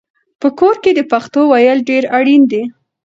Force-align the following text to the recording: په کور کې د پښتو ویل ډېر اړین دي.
په 0.41 0.47
کور 0.59 0.75
کې 0.83 0.91
د 0.95 0.99
پښتو 1.11 1.41
ویل 1.51 1.79
ډېر 1.89 2.03
اړین 2.17 2.43
دي. 2.51 2.63